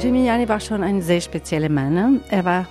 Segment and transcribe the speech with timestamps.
[0.00, 2.20] Gimignani war schon ein sehr spezieller Mann.
[2.28, 2.66] Er war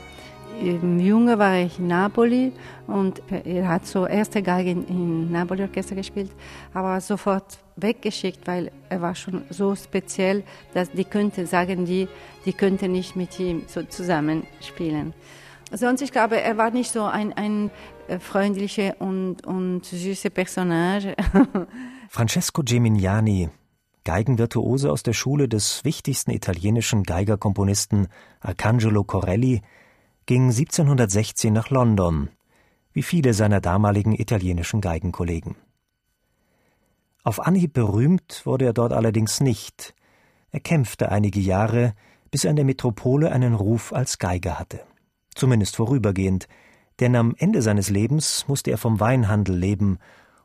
[0.62, 2.54] Junge war ich in Napoli
[2.88, 6.32] und er hat so erste Geige in Napoli Orchester gespielt,
[6.74, 10.43] aber sofort weggeschickt, weil er war schon so speziell,
[10.74, 12.07] dass die könnte sagen die,
[12.46, 15.14] die könnte nicht mit ihm so zusammenspielen.
[15.71, 17.71] Sonst, ich glaube, er war nicht so ein, ein
[18.07, 21.15] äh, freundlicher und, und süßer Personage.
[22.10, 23.50] Francesco Gimignani
[24.05, 28.07] Geigenvirtuose aus der Schule des wichtigsten italienischen Geigerkomponisten
[28.39, 29.61] Arcangelo Corelli,
[30.28, 32.30] ging 1716 nach London,
[32.94, 35.56] wie viele seiner damaligen italienischen Geigenkollegen.
[37.23, 39.95] Auf Anhieb berühmt wurde er dort allerdings nicht.
[40.52, 41.95] Er kämpfte einige Jahre,
[42.30, 44.81] bis er in der Metropole einen Ruf als Geiger hatte.
[45.34, 46.47] Zumindest vorübergehend,
[47.00, 49.97] denn am Ende seines Lebens musste er vom Weinhandel leben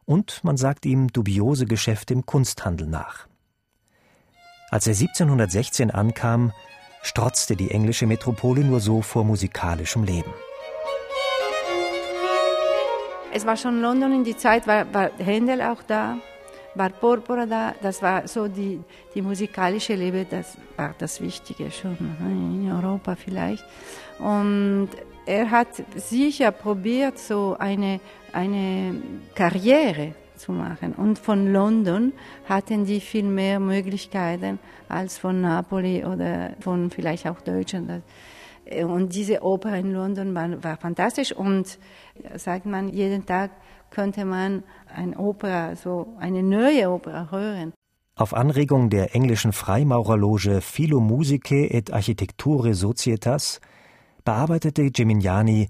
[0.06, 3.30] und man sagt ihm dubiose Geschäfte im Kunsthandel nach.
[4.71, 6.53] Als er 1716 ankam,
[7.03, 10.33] strotzte die englische Metropole nur so vor musikalischem Leben.
[13.33, 16.19] Es war schon London in die Zeit, war, war Händel auch da,
[16.77, 18.81] war Porpora da, das war so die,
[19.15, 23.65] die musikalische Leben, das war das Wichtige schon ne, in Europa vielleicht.
[24.21, 24.91] Und
[25.27, 28.01] er hat sicher probiert, so eine,
[28.33, 29.03] eine
[29.35, 30.94] Karriere zu machen.
[30.94, 32.12] Und von London
[32.48, 38.02] hatten die viel mehr Möglichkeiten als von Napoli oder von vielleicht auch Deutschland.
[38.84, 41.78] Und diese Oper in London war, war fantastisch und
[42.36, 43.50] sagt man, jeden Tag
[43.91, 44.62] könnte man
[44.94, 47.73] eine Opera, so eine neue Opera hören.
[48.17, 53.61] Auf Anregung der englischen Freimaurerloge Philo Musicae et Architecture Societas
[54.24, 55.68] bearbeitete Gimignani,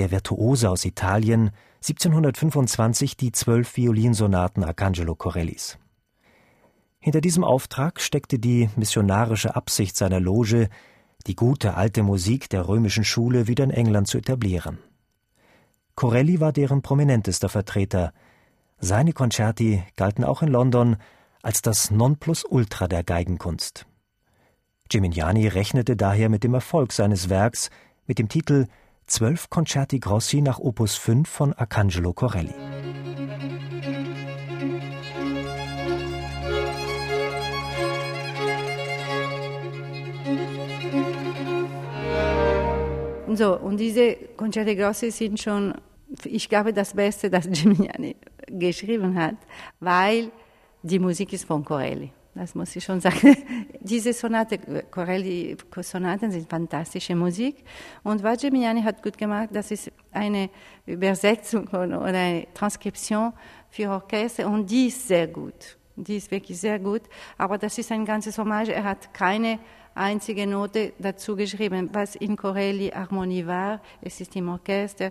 [0.00, 1.50] der Virtuose aus Italien,
[1.82, 5.78] 1725 die zwölf Violinsonaten Arcangelo Corellis.
[7.00, 10.70] Hinter diesem Auftrag steckte die missionarische Absicht seiner Loge,
[11.26, 14.78] die gute alte Musik der römischen Schule wieder in England zu etablieren.
[15.96, 18.14] Corelli war deren prominentester Vertreter.
[18.78, 20.96] Seine Concerti galten auch in London
[21.42, 23.84] als das Nonplusultra der Geigenkunst.
[24.88, 27.68] Gimignani rechnete daher mit dem Erfolg seines Werks
[28.06, 28.66] mit dem Titel
[29.10, 32.54] zwölf Concerti Grossi nach Opus 5 von Arcangelo Corelli.
[43.32, 45.74] So, und diese Concerti Grossi sind schon,
[46.24, 48.16] ich glaube, das Beste, das Gimignani
[48.46, 49.36] geschrieben hat,
[49.78, 50.30] weil
[50.82, 52.12] die Musik ist von Corelli.
[52.34, 53.36] Das muss ich schon sagen.
[53.80, 54.58] Diese Sonate,
[54.90, 57.64] Corelli-Sonaten sind fantastische Musik.
[58.04, 60.48] Und was Gimignani hat gut gemacht, das ist eine
[60.86, 63.32] Übersetzung oder eine Transkription
[63.68, 65.76] für Orchester und die ist sehr gut.
[65.96, 67.02] Die ist wirklich sehr gut.
[67.36, 68.70] Aber das ist ein ganzes Hommage.
[68.70, 69.58] Er hat keine
[69.94, 73.80] einzige Note dazu geschrieben, was in Corelli Harmonie war.
[74.00, 75.10] Es ist im Orchester.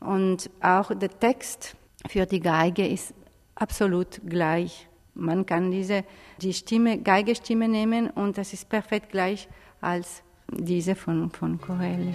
[0.00, 1.76] Und auch der Text
[2.08, 3.14] für die Geige ist
[3.54, 6.04] absolut gleich man kann diese,
[6.40, 9.48] die Stimme, Geigestimme nehmen und das ist perfekt gleich
[9.80, 10.22] als
[10.52, 12.14] diese von, von Corelli.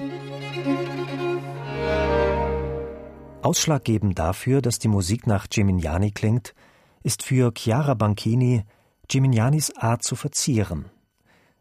[3.42, 6.54] Ausschlaggebend dafür, dass die Musik nach Gimignani klingt,
[7.04, 8.64] ist für Chiara Banchini
[9.08, 10.86] Gimignanis Art zu verzieren.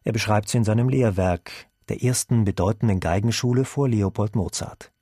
[0.05, 1.51] Er beschreibt sie in seinem Lehrwerk,
[1.89, 4.93] der ersten bedeutenden Geigenschule vor Leopold Mozart.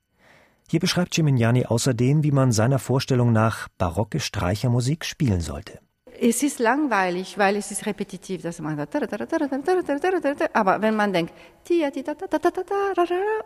[0.71, 5.81] Hier beschreibt Gimignani außerdem, wie man seiner Vorstellung nach barocke Streichermusik spielen sollte.
[6.21, 8.79] Es ist langweilig, weil es ist repetitiv, dass man
[10.53, 11.33] aber wenn man denkt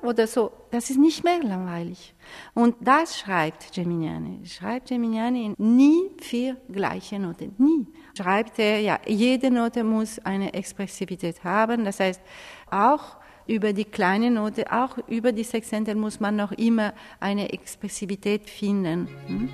[0.03, 2.15] oder so, das ist nicht mehr langweilig.
[2.55, 4.47] Und das schreibt Geminiani.
[4.47, 7.87] Schreibt Geminiani nie vier gleiche Noten, nie.
[8.17, 11.85] Schreibt er, ja, jede Note muss eine Expressivität haben.
[11.85, 12.23] Das heißt,
[12.71, 13.17] auch
[13.47, 19.09] über die kleine Note, auch über die Sextenten muss man noch immer eine Expressivität finden.
[19.27, 19.49] Hm?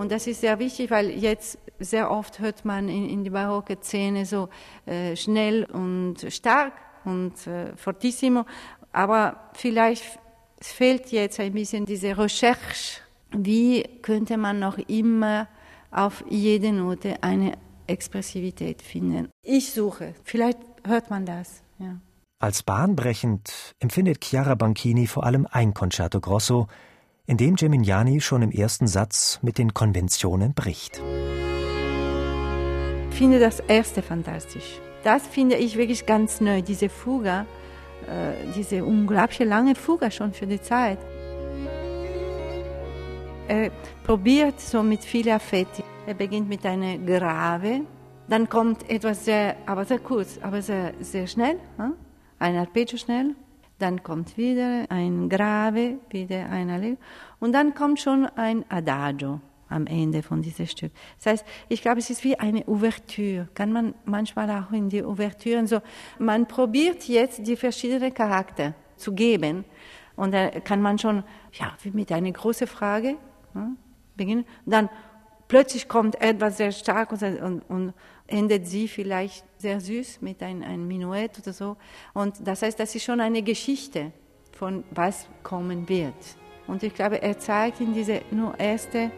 [0.00, 3.78] Und das ist sehr wichtig, weil jetzt sehr oft hört man in, in die barocke
[3.80, 4.48] Szene so
[4.86, 6.72] äh, schnell und stark
[7.04, 8.44] und äh, fortissimo,
[8.92, 10.04] aber vielleicht
[10.60, 13.00] fehlt jetzt ein bisschen diese Recherche.
[13.30, 15.48] Wie könnte man noch immer
[15.90, 17.52] auf jede Note eine
[17.86, 19.28] Expressivität finden.
[19.42, 20.14] Ich suche.
[20.24, 21.62] Vielleicht hört man das.
[21.78, 21.98] Ja.
[22.38, 26.68] Als bahnbrechend empfindet Chiara Banchini vor allem ein Concerto Grosso,
[27.30, 31.00] in dem Gemignani schon im ersten Satz mit den Konventionen bricht.
[33.10, 34.80] Ich finde das erste fantastisch.
[35.04, 37.46] Das finde ich wirklich ganz neu, diese Fuga,
[38.08, 40.98] äh, diese unglaublich lange Fuga schon für die Zeit.
[43.46, 43.70] Er
[44.02, 45.84] probiert so mit viel Affetti.
[46.08, 47.82] Er beginnt mit einer Grave,
[48.28, 51.60] dann kommt etwas sehr, aber sehr kurz, aber sehr, sehr schnell,
[52.40, 53.36] ein Arpeggio schnell,
[53.80, 56.98] dann kommt wieder ein Grave, wieder ein Allegro
[57.40, 60.92] und dann kommt schon ein Adagio am Ende von diesem Stück.
[61.16, 63.48] Das heißt, ich glaube, es ist wie eine Ouvertüre.
[63.54, 65.80] Kann man manchmal auch in die Ouvertüren so,
[66.18, 69.64] man probiert jetzt die verschiedenen Charakter zu geben
[70.16, 73.16] und da kann man schon, ja, wie mit einer großen Frage
[73.54, 73.76] hm,
[74.16, 74.44] beginnen.
[74.66, 74.90] Dann
[75.50, 77.94] plötzlich kommt etwas sehr stark und, und, und
[78.28, 81.76] endet sie vielleicht sehr süß mit einem ein Minuett oder so.
[82.14, 84.12] Und das heißt, das ist schon eine Geschichte
[84.52, 86.14] von was kommen wird.
[86.68, 89.10] Und ich glaube, er zeigt in diesem nur ersten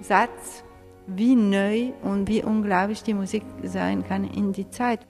[0.00, 0.62] Satz,
[1.08, 5.00] wie neu und wie unglaublich die Musik sein kann in die Zeit.